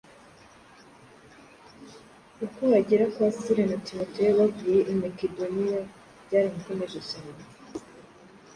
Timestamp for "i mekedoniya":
4.91-5.79